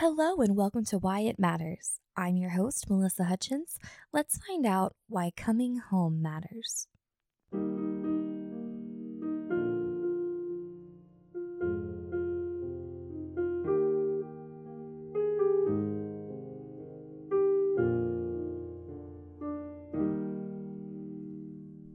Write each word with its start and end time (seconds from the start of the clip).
Hello 0.00 0.40
and 0.40 0.56
welcome 0.56 0.82
to 0.86 0.96
Why 0.96 1.20
It 1.20 1.38
Matters. 1.38 2.00
I'm 2.16 2.38
your 2.38 2.52
host, 2.52 2.88
Melissa 2.88 3.24
Hutchins. 3.24 3.76
Let's 4.14 4.38
find 4.38 4.64
out 4.64 4.96
why 5.10 5.30
coming 5.36 5.76
home 5.76 6.22
matters. 6.22 6.88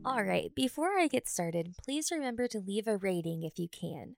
All 0.06 0.24
right, 0.24 0.54
before 0.54 1.00
I 1.00 1.08
get 1.08 1.28
started, 1.28 1.74
please 1.84 2.12
remember 2.12 2.48
to 2.50 2.60
leave 2.60 2.86
a 2.86 2.98
rating 2.98 3.42
if 3.42 3.58
you 3.58 3.68
can. 3.68 4.16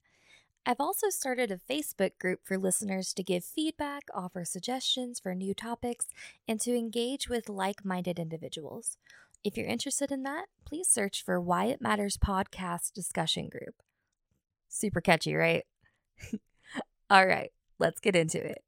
I've 0.70 0.82
also 0.82 1.10
started 1.10 1.50
a 1.50 1.74
Facebook 1.74 2.20
group 2.20 2.42
for 2.44 2.58
listeners 2.58 3.14
to 3.14 3.24
give 3.24 3.46
feedback, 3.46 4.04
offer 4.14 4.44
suggestions 4.44 5.18
for 5.18 5.34
new 5.34 5.54
topics, 5.54 6.08
and 6.46 6.60
to 6.60 6.76
engage 6.76 7.30
with 7.30 7.48
like 7.48 7.86
minded 7.86 8.20
individuals. 8.20 8.98
If 9.46 9.56
you're 9.56 9.66
interested 9.66 10.12
in 10.12 10.24
that, 10.24 10.48
please 10.66 10.90
search 10.90 11.24
for 11.24 11.40
Why 11.40 11.68
It 11.68 11.82
Matters 11.82 12.18
Podcast 12.18 12.92
Discussion 12.92 13.48
Group. 13.48 13.82
Super 14.68 15.00
catchy, 15.00 15.36
right? 15.36 15.64
All 17.10 17.26
right, 17.26 17.54
let's 17.80 18.02
get 18.02 18.18
into 18.18 18.46
it. 18.46 18.62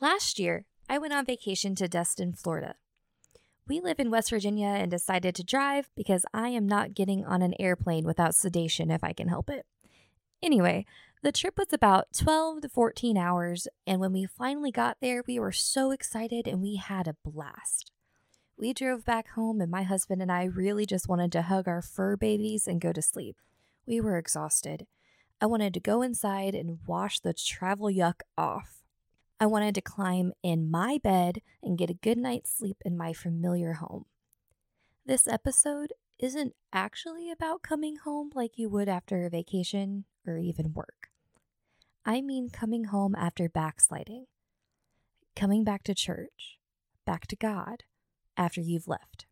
Last 0.00 0.38
year, 0.38 0.66
I 0.88 0.96
went 0.98 1.12
on 1.12 1.24
vacation 1.26 1.74
to 1.74 1.88
Destin, 1.88 2.34
Florida. 2.34 2.76
We 3.66 3.80
live 3.80 3.98
in 3.98 4.12
West 4.12 4.30
Virginia 4.30 4.68
and 4.68 4.92
decided 4.92 5.34
to 5.34 5.42
drive 5.42 5.90
because 5.96 6.24
I 6.32 6.50
am 6.50 6.68
not 6.68 6.94
getting 6.94 7.24
on 7.24 7.42
an 7.42 7.54
airplane 7.58 8.04
without 8.04 8.36
sedation 8.36 8.92
if 8.92 9.02
I 9.02 9.12
can 9.12 9.26
help 9.26 9.50
it. 9.50 9.66
Anyway, 10.42 10.84
the 11.22 11.30
trip 11.30 11.56
was 11.56 11.72
about 11.72 12.08
12 12.16 12.62
to 12.62 12.68
14 12.68 13.16
hours, 13.16 13.68
and 13.86 14.00
when 14.00 14.12
we 14.12 14.26
finally 14.26 14.72
got 14.72 14.96
there, 15.00 15.22
we 15.24 15.38
were 15.38 15.52
so 15.52 15.92
excited 15.92 16.48
and 16.48 16.60
we 16.60 16.76
had 16.76 17.06
a 17.06 17.14
blast. 17.24 17.92
We 18.56 18.72
drove 18.72 19.04
back 19.04 19.28
home, 19.30 19.60
and 19.60 19.70
my 19.70 19.84
husband 19.84 20.20
and 20.20 20.32
I 20.32 20.44
really 20.44 20.84
just 20.84 21.08
wanted 21.08 21.30
to 21.32 21.42
hug 21.42 21.68
our 21.68 21.80
fur 21.80 22.16
babies 22.16 22.66
and 22.66 22.80
go 22.80 22.92
to 22.92 23.00
sleep. 23.00 23.36
We 23.86 24.00
were 24.00 24.18
exhausted. 24.18 24.88
I 25.40 25.46
wanted 25.46 25.74
to 25.74 25.80
go 25.80 26.02
inside 26.02 26.56
and 26.56 26.78
wash 26.86 27.20
the 27.20 27.32
travel 27.32 27.88
yuck 27.88 28.22
off. 28.36 28.82
I 29.38 29.46
wanted 29.46 29.76
to 29.76 29.80
climb 29.80 30.32
in 30.42 30.70
my 30.70 30.98
bed 31.02 31.40
and 31.62 31.78
get 31.78 31.90
a 31.90 31.94
good 31.94 32.18
night's 32.18 32.56
sleep 32.56 32.78
in 32.84 32.96
my 32.96 33.12
familiar 33.12 33.74
home. 33.74 34.06
This 35.06 35.26
episode 35.28 35.92
isn't 36.18 36.54
actually 36.72 37.30
about 37.30 37.62
coming 37.62 37.96
home 37.96 38.30
like 38.34 38.58
you 38.58 38.68
would 38.68 38.88
after 38.88 39.24
a 39.24 39.30
vacation 39.30 40.04
or 40.26 40.38
even 40.38 40.74
work. 40.74 41.08
I 42.04 42.20
mean 42.20 42.50
coming 42.50 42.84
home 42.84 43.14
after 43.14 43.48
backsliding, 43.48 44.26
coming 45.36 45.64
back 45.64 45.84
to 45.84 45.94
church, 45.94 46.58
back 47.06 47.26
to 47.28 47.36
God 47.36 47.84
after 48.36 48.60
you've 48.60 48.88
left. 48.88 49.26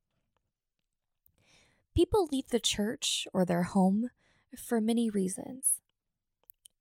People 1.95 2.29
leave 2.31 2.49
the 2.49 2.61
church 2.61 3.27
or 3.33 3.45
their 3.45 3.65
home 3.65 4.11
for 4.57 4.81
many 4.81 5.11
reasons. 5.11 5.81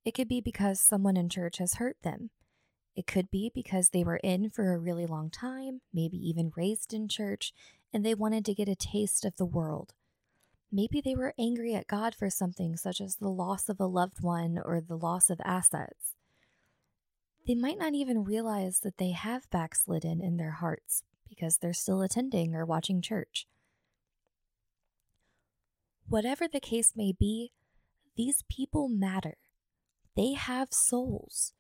It 0.06 0.14
could 0.14 0.28
be 0.28 0.42
because 0.42 0.80
someone 0.80 1.18
in 1.18 1.30
church 1.30 1.58
has 1.58 1.76
hurt 1.76 1.98
them. 2.04 2.30
It 2.96 3.08
could 3.08 3.32
be 3.32 3.52
because 3.54 3.90
they 3.90 4.04
were 4.04 4.18
in 4.18 4.50
for 4.50 4.74
a 4.74 4.78
really 4.80 5.06
long 5.06 5.30
time, 5.30 5.82
maybe 5.94 6.18
even 6.18 6.52
raised 6.56 6.94
in 6.94 7.08
church, 7.08 7.54
and 7.94 8.06
they 8.06 8.14
wanted 8.14 8.46
to 8.46 8.54
get 8.54 8.68
a 8.68 8.76
taste 8.76 9.26
of 9.26 9.36
the 9.38 9.46
world 9.46 9.94
Maybe 10.72 11.02
they 11.02 11.16
were 11.16 11.34
angry 11.40 11.74
at 11.74 11.88
God 11.88 12.14
for 12.14 12.30
something, 12.30 12.78
such 12.78 13.02
as 13.02 13.16
the 13.16 13.30
loss 13.30 13.70
of 13.70 13.80
a 13.80 13.86
loved 13.86 14.22
one 14.22 14.60
or 14.64 14.80
the 14.80 14.98
loss 14.98 15.30
of 15.30 15.42
assets. 15.44 16.16
They 17.48 17.56
might 17.56 17.80
not 17.80 17.96
even 17.96 18.24
realize 18.24 18.82
that 18.82 18.98
they 18.98 19.12
have 19.12 19.50
backslidden 19.50 20.22
in 20.22 20.38
their 20.38 20.52
hearts 20.52 21.04
because 21.28 21.58
they're 21.58 21.74
still 21.74 22.02
attending 22.02 22.54
or 22.54 22.66
watching 22.66 23.02
church. 23.02 23.48
Whatever 26.08 26.48
the 26.48 26.60
case 26.60 26.94
may 26.96 27.12
be, 27.12 27.52
these 28.16 28.44
people 28.50 28.90
matter. 28.90 29.38
They 30.16 30.34
have 30.34 30.74
souls. 30.74 31.54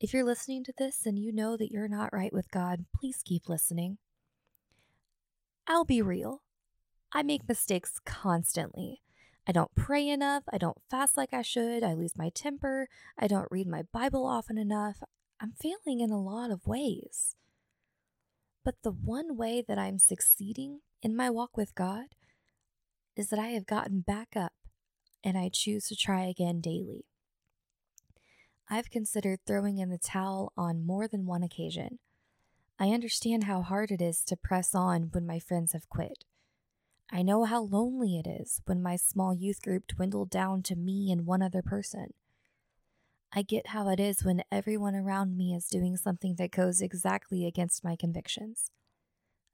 If 0.00 0.12
you're 0.12 0.24
listening 0.24 0.64
to 0.64 0.74
this 0.76 1.06
and 1.06 1.18
you 1.18 1.32
know 1.32 1.56
that 1.56 1.70
you're 1.70 1.88
not 1.88 2.12
right 2.12 2.32
with 2.32 2.50
God, 2.50 2.84
please 2.94 3.22
keep 3.24 3.48
listening. 3.48 3.98
I'll 5.66 5.84
be 5.84 6.02
real. 6.02 6.42
I 7.16 7.22
make 7.22 7.48
mistakes 7.48 8.00
constantly. 8.04 9.00
I 9.46 9.52
don't 9.52 9.74
pray 9.76 10.08
enough. 10.08 10.42
I 10.52 10.58
don't 10.58 10.82
fast 10.90 11.16
like 11.16 11.32
I 11.32 11.42
should. 11.42 11.84
I 11.84 11.94
lose 11.94 12.18
my 12.18 12.28
temper. 12.28 12.88
I 13.16 13.28
don't 13.28 13.46
read 13.52 13.68
my 13.68 13.82
Bible 13.92 14.26
often 14.26 14.58
enough. 14.58 14.96
I'm 15.40 15.52
failing 15.52 16.00
in 16.00 16.10
a 16.10 16.20
lot 16.20 16.50
of 16.50 16.66
ways. 16.66 17.36
But 18.64 18.82
the 18.82 18.90
one 18.90 19.36
way 19.36 19.62
that 19.66 19.78
I'm 19.78 20.00
succeeding 20.00 20.80
in 21.02 21.14
my 21.14 21.30
walk 21.30 21.56
with 21.56 21.76
God 21.76 22.16
is 23.14 23.28
that 23.28 23.38
I 23.38 23.48
have 23.48 23.66
gotten 23.66 24.00
back 24.00 24.30
up 24.34 24.52
and 25.22 25.38
I 25.38 25.50
choose 25.52 25.86
to 25.88 25.96
try 25.96 26.24
again 26.24 26.60
daily. 26.60 27.04
I've 28.68 28.90
considered 28.90 29.40
throwing 29.46 29.78
in 29.78 29.90
the 29.90 29.98
towel 29.98 30.52
on 30.56 30.84
more 30.84 31.06
than 31.06 31.26
one 31.26 31.44
occasion. 31.44 32.00
I 32.76 32.88
understand 32.88 33.44
how 33.44 33.62
hard 33.62 33.92
it 33.92 34.02
is 34.02 34.24
to 34.24 34.36
press 34.36 34.74
on 34.74 35.10
when 35.12 35.26
my 35.26 35.38
friends 35.38 35.74
have 35.74 35.88
quit. 35.88 36.24
I 37.10 37.22
know 37.22 37.44
how 37.44 37.62
lonely 37.62 38.18
it 38.18 38.26
is 38.26 38.60
when 38.64 38.82
my 38.82 38.96
small 38.96 39.34
youth 39.34 39.62
group 39.62 39.86
dwindled 39.86 40.30
down 40.30 40.62
to 40.64 40.76
me 40.76 41.12
and 41.12 41.26
one 41.26 41.42
other 41.42 41.62
person. 41.62 42.14
I 43.32 43.42
get 43.42 43.68
how 43.68 43.88
it 43.88 43.98
is 43.98 44.24
when 44.24 44.44
everyone 44.50 44.94
around 44.94 45.36
me 45.36 45.54
is 45.54 45.66
doing 45.66 45.96
something 45.96 46.36
that 46.36 46.50
goes 46.50 46.80
exactly 46.80 47.46
against 47.46 47.84
my 47.84 47.96
convictions. 47.96 48.70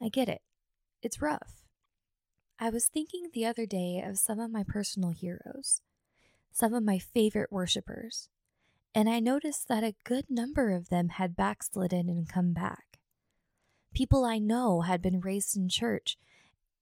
I 0.03 0.09
get 0.09 0.29
it. 0.29 0.43
It's 1.03 1.23
rough. 1.23 1.65
I 2.59 2.69
was 2.69 2.89
thinking 2.89 3.31
the 3.33 3.47
other 3.47 3.65
day 3.65 4.03
of 4.07 4.19
some 4.19 4.39
of 4.39 4.51
my 4.51 4.65
personal 4.65 5.11
heroes, 5.11 5.81
some 6.53 6.75
of 6.75 6.83
my 6.83 6.99
favorite 6.99 7.51
worshippers, 7.51 8.29
and 8.95 9.09
I 9.09 9.19
noticed 9.19 9.67
that 9.69 9.83
a 9.83 9.95
good 10.05 10.27
number 10.29 10.73
of 10.73 10.91
them 10.91 11.09
had 11.09 11.37
backslidden 11.37 12.09
and 12.11 12.29
come 12.29 12.53
back. 12.53 12.99
People 13.95 14.25
I 14.25 14.39
know 14.39 14.83
had 14.83 15.01
been 15.01 15.21
raised 15.21 15.57
in 15.57 15.71
church 15.71 16.19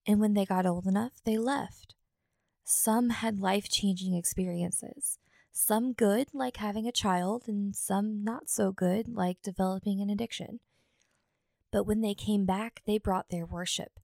and 0.08 0.18
when 0.18 0.32
they 0.32 0.46
got 0.46 0.64
old 0.64 0.86
enough, 0.86 1.12
they 1.24 1.36
left. 1.36 1.94
Some 2.64 3.10
had 3.10 3.38
life 3.38 3.68
changing 3.68 4.14
experiences, 4.14 5.18
some 5.52 5.92
good, 5.92 6.28
like 6.32 6.56
having 6.56 6.88
a 6.88 6.92
child, 6.92 7.44
and 7.46 7.76
some 7.76 8.24
not 8.24 8.48
so 8.48 8.72
good, 8.72 9.06
like 9.08 9.42
developing 9.42 10.00
an 10.00 10.08
addiction. 10.08 10.60
But 11.70 11.84
when 11.84 12.00
they 12.00 12.14
came 12.14 12.46
back, 12.46 12.80
they 12.86 12.96
brought 12.96 13.28
their 13.28 13.44
worship, 13.44 14.00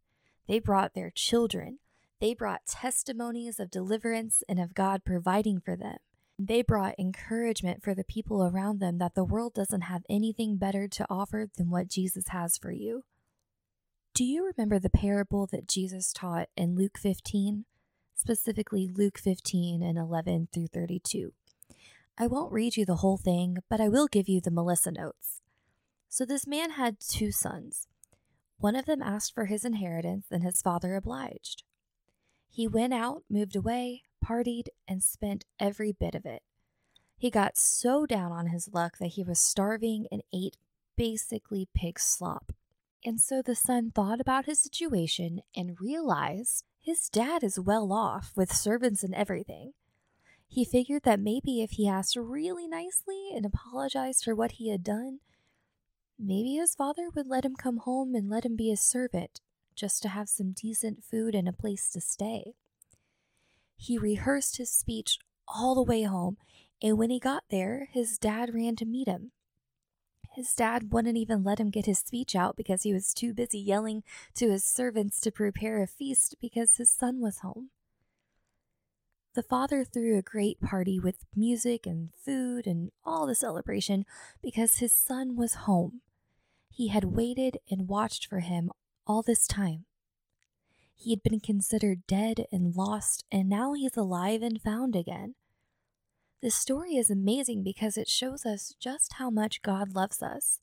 they 0.47 0.59
brought 0.59 0.95
their 0.95 1.11
children, 1.11 1.79
they 2.21 2.35
brought 2.35 2.67
testimonies 2.67 3.59
of 3.59 3.71
deliverance 3.71 4.43
and 4.47 4.61
of 4.61 4.75
God 4.75 5.05
providing 5.07 5.61
for 5.61 5.75
them. 5.75 5.97
They 6.39 6.63
brought 6.63 6.99
encouragement 6.99 7.83
for 7.83 7.95
the 7.95 8.05
people 8.05 8.45
around 8.45 8.81
them 8.81 8.99
that 8.99 9.15
the 9.15 9.25
world 9.25 9.55
doesn't 9.55 9.83
have 9.83 10.03
anything 10.11 10.57
better 10.57 10.87
to 10.89 11.07
offer 11.09 11.49
than 11.57 11.71
what 11.71 11.89
Jesus 11.89 12.29
has 12.29 12.59
for 12.59 12.73
you. 12.73 13.05
Do 14.15 14.23
you 14.23 14.47
remember 14.47 14.79
the 14.79 14.91
parable 14.91 15.49
that 15.51 15.67
Jesus 15.67 16.13
taught 16.13 16.49
in 16.57 16.77
Luke 16.77 16.99
15? 16.99 17.65
Specifically, 18.15 18.87
Luke 18.87 19.19
15 19.19 19.83
and 19.83 19.99
11 19.99 20.51
through 20.55 20.69
32. 20.69 21.33
I 22.17 22.29
won't 22.29 22.53
read 22.53 22.77
you 22.77 22.87
the 22.87 22.99
whole 22.99 23.17
thing, 23.17 23.57
but 23.69 23.81
I 23.81 23.89
will 23.89 24.07
give 24.07 24.29
you 24.29 24.41
the 24.41 24.53
Melissa 24.53 24.93
notes. 24.93 25.41
So, 26.09 26.25
this 26.25 26.47
man 26.47 26.71
had 26.71 27.01
two 27.01 27.33
sons. 27.33 27.89
One 28.59 28.77
of 28.77 28.87
them 28.87 29.03
asked 29.03 29.35
for 29.35 29.47
his 29.47 29.65
inheritance, 29.65 30.27
and 30.31 30.45
his 30.45 30.63
father 30.63 30.95
obliged. 30.95 31.65
He 32.49 32.69
went 32.69 32.95
out, 32.95 33.25
moved 33.29 33.57
away, 33.57 34.05
partied, 34.25 34.69
and 34.87 35.03
spent 35.03 35.45
every 35.59 35.91
bit 35.91 36.15
of 36.15 36.25
it. 36.25 36.45
He 37.17 37.31
got 37.31 37.59
so 37.59 38.07
down 38.07 38.31
on 38.31 38.47
his 38.47 38.73
luck 38.73 38.99
that 38.99 39.15
he 39.15 39.25
was 39.25 39.41
starving 39.41 40.07
and 40.13 40.23
ate 40.33 40.57
basically 40.97 41.67
pig 41.75 41.99
slop. 41.99 42.53
And 43.05 43.21
so 43.21 43.43
the 43.43 43.55
son 43.55 43.91
thought 43.91 44.21
about 44.21 44.47
his 44.47 44.61
situation 44.61 45.41
and 45.55 45.81
realized 45.81 46.65
his 46.81 47.09
dad 47.11 47.45
is 47.45 47.61
well 47.61 47.93
off 47.93 48.33
with 48.35 48.53
servants 48.53 49.03
and 49.03 49.15
everything. 49.15 49.73
He 50.47 50.65
figured 50.65 51.03
that 51.03 51.21
maybe 51.21 51.63
if 51.63 51.73
he 51.73 51.89
asked 51.89 52.17
really 52.17 52.67
nicely 52.67 53.31
and 53.35 53.45
apologized 53.45 54.25
for 54.25 54.35
what 54.35 54.53
he 54.53 54.71
had 54.71 54.83
done, 54.83 55.21
maybe 56.19 56.55
his 56.55 56.75
father 56.75 57.11
would 57.15 57.27
let 57.27 57.45
him 57.45 57.57
come 57.57 57.79
home 57.79 58.15
and 58.15 58.31
let 58.31 58.45
him 58.45 58.57
be 58.57 58.71
a 58.71 58.77
servant 58.77 59.41
just 59.75 60.03
to 60.03 60.09
have 60.09 60.29
some 60.29 60.53
decent 60.53 61.03
food 61.05 61.35
and 61.35 61.49
a 61.49 61.53
place 61.53 61.91
to 61.91 62.01
stay. 62.01 62.55
He 63.77 63.99
rehearsed 63.99 64.57
his 64.57 64.71
speech 64.71 65.19
all 65.49 65.75
the 65.75 65.83
way 65.83 66.05
home, 66.05 66.37
and 66.81 66.97
when 66.97 67.11
he 67.11 67.19
got 67.19 67.45
there, 67.51 67.89
his 67.93 68.17
dad 68.17 68.55
ran 68.55 68.77
to 68.77 68.87
meet 68.87 69.09
him. 69.09 69.33
His 70.35 70.53
dad 70.53 70.93
wouldn't 70.93 71.17
even 71.17 71.45
let 71.45 71.61
him 71.61 71.71
get 71.71 71.87
his 71.87 72.01
speech 72.01 72.35
out 72.35 72.57
because 72.57 72.83
he 72.83 72.93
was 72.93 73.15
too 73.15 73.33
busy 73.33 73.59
yelling 73.61 74.03
to 74.35 74.51
his 74.51 74.65
servants 74.65 75.21
to 75.21 75.31
prepare 75.31 75.81
a 75.81 75.87
feast 75.87 76.35
because 76.41 76.77
his 76.77 76.91
son 76.91 77.21
was 77.21 77.39
home. 77.39 77.71
The 79.35 79.45
father 79.45 79.85
threw 79.85 80.19
a 80.19 80.23
great 80.23 80.61
party 80.61 80.99
with 80.99 81.25
music 81.37 81.87
and 81.87 82.11
food 82.15 82.67
and 82.67 82.91
all 83.05 83.27
the 83.27 83.37
celebration 83.37 84.07
because 84.43 84.77
his 84.77 84.93
son 84.93 85.37
was 85.37 85.55
home. 85.55 86.01
He 86.69 86.89
had 86.89 87.05
waited 87.05 87.59
and 87.71 87.89
watched 87.89 88.27
for 88.27 88.41
him 88.41 88.73
all 89.07 89.23
this 89.23 89.47
time. 89.47 89.85
He 90.97 91.11
had 91.11 91.23
been 91.23 91.41
considered 91.41 92.07
dead 92.09 92.47
and 92.51 92.75
lost, 92.75 93.25
and 93.31 93.49
now 93.49 93.75
he's 93.75 93.97
alive 93.97 94.43
and 94.43 94.61
found 94.61 94.97
again. 94.97 95.35
This 96.45 96.55
story 96.55 96.97
is 96.97 97.09
amazing 97.09 97.63
because 97.63 97.97
it 97.97 98.07
shows 98.07 98.45
us 98.45 98.75
just 98.79 99.15
how 99.15 99.31
much 99.31 99.63
God 99.63 99.95
loves 99.95 100.23
us. 100.23 100.61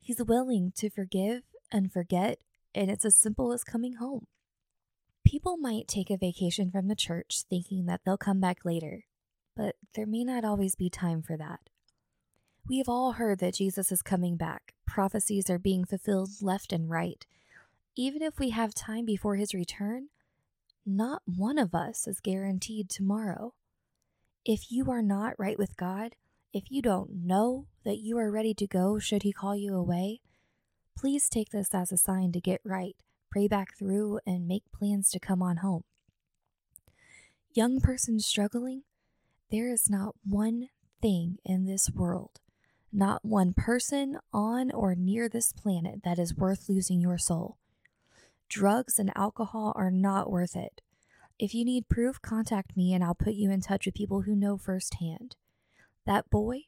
He's 0.00 0.24
willing 0.24 0.72
to 0.76 0.88
forgive 0.88 1.42
and 1.70 1.92
forget, 1.92 2.38
and 2.74 2.90
it's 2.90 3.04
as 3.04 3.14
simple 3.14 3.52
as 3.52 3.62
coming 3.62 3.96
home. 3.96 4.26
People 5.26 5.58
might 5.58 5.86
take 5.86 6.08
a 6.08 6.16
vacation 6.16 6.70
from 6.70 6.88
the 6.88 6.96
church 6.96 7.42
thinking 7.42 7.84
that 7.84 8.00
they'll 8.06 8.16
come 8.16 8.40
back 8.40 8.64
later, 8.64 9.04
but 9.54 9.76
there 9.94 10.06
may 10.06 10.24
not 10.24 10.46
always 10.46 10.74
be 10.74 10.88
time 10.88 11.20
for 11.20 11.36
that. 11.36 11.60
We 12.66 12.78
have 12.78 12.88
all 12.88 13.12
heard 13.12 13.38
that 13.40 13.56
Jesus 13.56 13.92
is 13.92 14.00
coming 14.00 14.38
back. 14.38 14.72
Prophecies 14.86 15.50
are 15.50 15.58
being 15.58 15.84
fulfilled 15.84 16.30
left 16.40 16.72
and 16.72 16.88
right. 16.88 17.26
Even 17.94 18.22
if 18.22 18.38
we 18.38 18.48
have 18.48 18.72
time 18.72 19.04
before 19.04 19.36
his 19.36 19.52
return, 19.52 20.08
not 20.86 21.20
one 21.26 21.58
of 21.58 21.74
us 21.74 22.08
is 22.08 22.18
guaranteed 22.18 22.88
tomorrow. 22.88 23.52
If 24.48 24.72
you 24.72 24.90
are 24.90 25.02
not 25.02 25.38
right 25.38 25.56
with 25.56 25.76
God, 25.76 26.16
if 26.52 26.72
you 26.72 26.82
don't 26.82 27.24
know 27.24 27.66
that 27.84 27.98
you 27.98 28.18
are 28.18 28.32
ready 28.32 28.54
to 28.54 28.66
go 28.66 28.98
should 28.98 29.22
he 29.22 29.32
call 29.32 29.54
you 29.54 29.76
away, 29.76 30.22
please 30.98 31.28
take 31.28 31.50
this 31.50 31.72
as 31.72 31.92
a 31.92 31.96
sign 31.96 32.32
to 32.32 32.40
get 32.40 32.60
right 32.64 32.96
pray 33.30 33.48
back 33.48 33.76
through, 33.76 34.20
and 34.26 34.46
make 34.46 34.64
plans 34.72 35.10
to 35.10 35.20
come 35.20 35.42
on 35.42 35.58
home. 35.58 35.84
Young 37.54 37.80
person 37.80 38.20
struggling, 38.20 38.82
there 39.50 39.70
is 39.70 39.88
not 39.88 40.14
one 40.24 40.68
thing 41.00 41.38
in 41.44 41.66
this 41.66 41.90
world, 41.90 42.40
not 42.92 43.24
one 43.24 43.52
person 43.52 44.18
on 44.32 44.70
or 44.70 44.94
near 44.94 45.28
this 45.28 45.52
planet 45.52 46.00
that 46.04 46.18
is 46.18 46.36
worth 46.36 46.68
losing 46.68 47.00
your 47.00 47.18
soul. 47.18 47.58
Drugs 48.48 48.98
and 48.98 49.12
alcohol 49.16 49.72
are 49.76 49.90
not 49.90 50.30
worth 50.30 50.56
it. 50.56 50.80
If 51.38 51.54
you 51.54 51.64
need 51.64 51.88
proof, 51.88 52.20
contact 52.20 52.76
me 52.76 52.92
and 52.92 53.04
I'll 53.04 53.14
put 53.14 53.34
you 53.34 53.50
in 53.50 53.60
touch 53.60 53.86
with 53.86 53.94
people 53.94 54.22
who 54.22 54.34
know 54.34 54.58
firsthand. 54.58 55.36
That 56.04 56.30
boy 56.30 56.62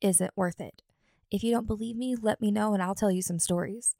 isn't 0.00 0.36
worth 0.36 0.60
it. 0.60 0.82
If 1.30 1.42
you 1.42 1.52
don't 1.52 1.66
believe 1.66 1.96
me, 1.96 2.16
let 2.16 2.40
me 2.40 2.50
know 2.50 2.72
and 2.72 2.82
I'll 2.82 2.94
tell 2.94 3.10
you 3.10 3.20
some 3.20 3.38
stories. 3.38 3.94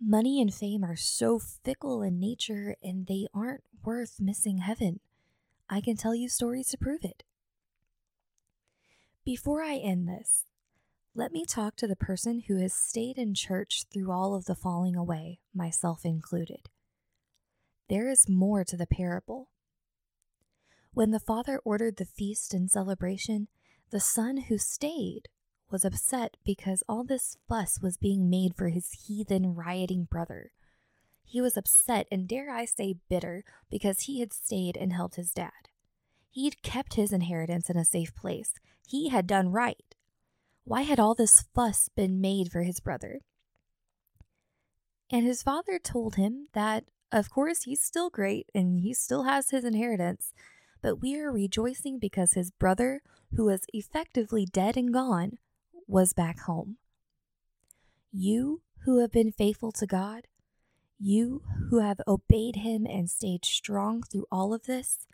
Money 0.00 0.42
and 0.42 0.52
fame 0.52 0.84
are 0.84 0.96
so 0.96 1.38
fickle 1.38 2.02
in 2.02 2.20
nature 2.20 2.76
and 2.82 3.06
they 3.06 3.26
aren't 3.32 3.64
worth 3.82 4.20
missing 4.20 4.58
heaven. 4.58 5.00
I 5.70 5.80
can 5.80 5.96
tell 5.96 6.14
you 6.14 6.28
stories 6.28 6.68
to 6.68 6.78
prove 6.78 7.04
it. 7.04 7.22
Before 9.24 9.62
I 9.62 9.76
end 9.76 10.06
this, 10.06 10.44
let 11.14 11.32
me 11.32 11.46
talk 11.46 11.76
to 11.76 11.86
the 11.86 11.96
person 11.96 12.42
who 12.46 12.60
has 12.60 12.74
stayed 12.74 13.16
in 13.16 13.32
church 13.32 13.84
through 13.90 14.12
all 14.12 14.34
of 14.34 14.44
the 14.44 14.54
falling 14.54 14.96
away, 14.96 15.38
myself 15.54 16.04
included. 16.04 16.68
There 17.88 18.08
is 18.08 18.28
more 18.28 18.64
to 18.64 18.76
the 18.76 18.86
parable. 18.86 19.48
When 20.92 21.10
the 21.10 21.20
father 21.20 21.60
ordered 21.64 21.96
the 21.96 22.04
feast 22.04 22.54
and 22.54 22.70
celebration, 22.70 23.48
the 23.90 24.00
son 24.00 24.44
who 24.48 24.58
stayed 24.58 25.28
was 25.70 25.84
upset 25.84 26.36
because 26.44 26.82
all 26.88 27.04
this 27.04 27.36
fuss 27.48 27.80
was 27.82 27.96
being 27.96 28.30
made 28.30 28.54
for 28.54 28.68
his 28.68 29.06
heathen 29.06 29.54
rioting 29.54 30.06
brother. 30.10 30.52
He 31.24 31.40
was 31.40 31.56
upset 31.56 32.06
and, 32.12 32.28
dare 32.28 32.50
I 32.50 32.64
say, 32.64 32.96
bitter 33.08 33.44
because 33.70 34.00
he 34.00 34.20
had 34.20 34.32
stayed 34.32 34.76
and 34.76 34.92
helped 34.92 35.16
his 35.16 35.32
dad. 35.32 35.68
He'd 36.30 36.62
kept 36.62 36.94
his 36.94 37.12
inheritance 37.12 37.68
in 37.68 37.76
a 37.76 37.84
safe 37.84 38.14
place. 38.14 38.52
He 38.86 39.08
had 39.08 39.26
done 39.26 39.50
right. 39.50 39.94
Why 40.64 40.82
had 40.82 41.00
all 41.00 41.14
this 41.14 41.44
fuss 41.54 41.88
been 41.88 42.20
made 42.20 42.50
for 42.50 42.62
his 42.62 42.80
brother? 42.80 43.20
And 45.10 45.24
his 45.24 45.42
father 45.42 45.78
told 45.78 46.16
him 46.16 46.48
that, 46.54 46.84
of 47.14 47.30
course, 47.30 47.62
he's 47.62 47.80
still 47.80 48.10
great 48.10 48.50
and 48.54 48.80
he 48.80 48.92
still 48.92 49.22
has 49.22 49.50
his 49.50 49.64
inheritance, 49.64 50.34
but 50.82 51.00
we 51.00 51.18
are 51.18 51.32
rejoicing 51.32 51.98
because 51.98 52.32
his 52.32 52.50
brother, 52.50 53.00
who 53.36 53.46
was 53.46 53.66
effectively 53.72 54.44
dead 54.44 54.76
and 54.76 54.92
gone, 54.92 55.38
was 55.86 56.12
back 56.12 56.40
home. 56.40 56.76
You 58.12 58.62
who 58.84 59.00
have 59.00 59.12
been 59.12 59.32
faithful 59.32 59.72
to 59.72 59.86
God, 59.86 60.26
you 60.98 61.42
who 61.70 61.80
have 61.80 62.00
obeyed 62.06 62.56
Him 62.56 62.86
and 62.86 63.10
stayed 63.10 63.44
strong 63.44 64.02
through 64.02 64.26
all 64.30 64.54
of 64.54 64.64
this, 64.64 65.06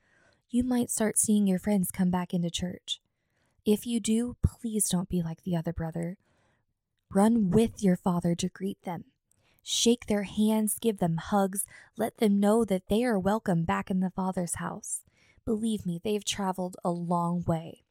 you 0.49 0.63
might 0.63 0.91
start 0.91 1.19
seeing 1.19 1.47
your 1.47 1.59
friends 1.59 1.91
come 1.91 2.11
back 2.11 2.35
into 2.35 2.51
church. 2.51 3.01
If 3.65 3.87
you 3.87 4.01
do, 4.01 4.37
please 4.43 4.89
don't 4.89 5.09
be 5.09 5.23
like 5.23 5.43
the 5.43 5.57
other 5.57 5.73
brother. 5.73 6.17
Run 7.13 7.51
with 7.51 7.83
your 7.83 7.97
father 7.97 8.35
to 8.37 8.49
greet 8.49 8.83
them. 8.85 9.05
Shake 9.63 10.07
their 10.07 10.25
hands, 10.25 10.79
give 10.81 10.99
them 10.99 11.19
hugs, 11.19 11.67
let 11.97 12.17
them 12.17 12.41
know 12.41 12.65
that 12.65 12.89
they 12.89 13.05
are 13.05 13.19
welcome 13.19 13.65
back 13.65 13.91
in 13.91 14.01
the 14.01 14.11
Father's 14.11 14.57
house. 14.57 15.03
Believe 15.45 15.85
me, 15.85 16.01
they've 16.03 16.25
traveled 16.25 16.77
a 16.85 16.91
long 16.91 17.45
way. 17.47 17.85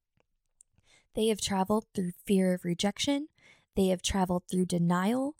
They 1.15 1.27
have 1.27 1.41
traveled 1.41 1.85
through 1.93 2.11
fear 2.25 2.53
of 2.53 2.65
rejection. 2.65 3.27
They 3.75 3.87
have 3.87 4.01
traveled 4.01 4.43
through 4.49 4.65
denial. 4.65 5.35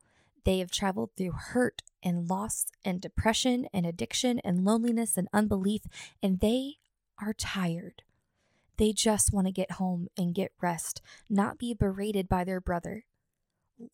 They 0.46 0.60
have 0.60 0.72
traveled 0.72 1.12
through 1.16 1.32
hurt 1.32 1.82
and 2.02 2.30
loss 2.30 2.66
and 2.84 3.02
depression 3.02 3.68
and 3.74 3.86
addiction 3.86 4.40
and 4.40 4.66
loneliness 4.66 5.18
and 5.18 5.28
unbelief, 5.34 5.82
and 6.24 6.40
they 6.40 6.76
are 7.22 7.34
tired. 7.34 8.04
They 8.78 8.94
just 8.94 9.34
want 9.34 9.48
to 9.48 9.52
get 9.52 9.74
home 9.74 10.08
and 10.18 10.34
get 10.34 10.54
rest, 10.62 11.02
not 11.30 11.58
be 11.58 11.74
berated 11.74 12.30
by 12.30 12.46
their 12.46 12.62
brother. 12.62 13.06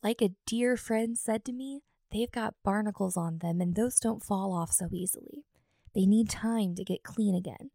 Like 0.03 0.21
a 0.21 0.35
dear 0.45 0.77
friend 0.77 1.17
said 1.17 1.43
to 1.45 1.53
me, 1.53 1.81
they've 2.15 2.31
got 2.31 2.55
barnacles 2.63 3.17
on 3.17 3.39
them, 3.39 3.59
and 3.59 3.75
those 3.75 3.99
don't 3.99 4.23
fall 4.23 4.53
off 4.53 4.71
so 4.71 4.87
easily. 4.91 5.43
They 5.93 6.05
need 6.05 6.29
time 6.29 6.73
to 6.75 6.83
get 6.83 7.03
clean 7.03 7.35
again. 7.35 7.71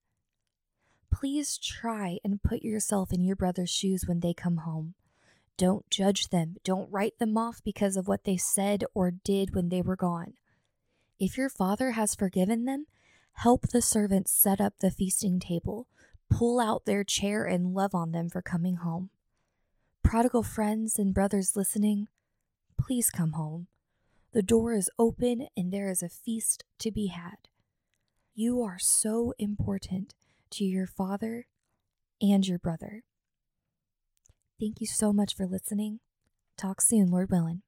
Please 1.12 1.58
try 1.58 2.18
and 2.24 2.42
put 2.42 2.62
yourself 2.62 3.12
in 3.12 3.22
your 3.22 3.36
brother's 3.36 3.70
shoes 3.70 4.04
when 4.06 4.20
they 4.20 4.32
come 4.32 4.58
home. 4.58 4.94
Don't 5.58 5.88
judge 5.90 6.28
them. 6.28 6.56
Don't 6.64 6.90
write 6.90 7.18
them 7.18 7.36
off 7.36 7.60
because 7.62 7.96
of 7.96 8.08
what 8.08 8.24
they 8.24 8.38
said 8.38 8.84
or 8.94 9.10
did 9.10 9.54
when 9.54 9.68
they 9.68 9.82
were 9.82 9.96
gone. 9.96 10.34
If 11.18 11.36
your 11.36 11.50
father 11.50 11.90
has 11.90 12.14
forgiven 12.14 12.64
them, 12.64 12.86
help 13.32 13.68
the 13.68 13.82
servants 13.82 14.32
set 14.32 14.60
up 14.60 14.78
the 14.78 14.90
feasting 14.90 15.38
table. 15.38 15.86
Pull 16.30 16.60
out 16.60 16.86
their 16.86 17.04
chair 17.04 17.44
and 17.44 17.74
love 17.74 17.94
on 17.94 18.12
them 18.12 18.30
for 18.30 18.40
coming 18.40 18.76
home. 18.76 19.10
Prodigal 20.02 20.44
friends 20.44 20.98
and 20.98 21.12
brothers 21.12 21.56
listening, 21.56 22.08
please 22.78 23.10
come 23.10 23.32
home. 23.32 23.66
The 24.32 24.42
door 24.42 24.74
is 24.74 24.90
open 24.98 25.48
and 25.56 25.72
there 25.72 25.90
is 25.90 26.02
a 26.02 26.08
feast 26.08 26.64
to 26.78 26.92
be 26.92 27.08
had. 27.08 27.48
You 28.34 28.62
are 28.62 28.78
so 28.78 29.34
important 29.38 30.14
to 30.52 30.64
your 30.64 30.86
father 30.86 31.46
and 32.20 32.46
your 32.46 32.58
brother. 32.58 33.02
Thank 34.60 34.80
you 34.80 34.86
so 34.86 35.12
much 35.12 35.34
for 35.34 35.46
listening. 35.46 35.98
Talk 36.56 36.80
soon, 36.80 37.10
Lord 37.10 37.30
willing. 37.30 37.62